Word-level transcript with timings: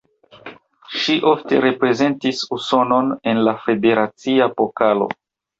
Ŝi 1.01 1.17
ofte 1.31 1.59
reprezentis 1.65 2.41
Usonon 2.57 3.13
en 3.33 3.45
la 3.49 3.55
Federacia 3.67 4.53
Pokalo. 4.57 5.13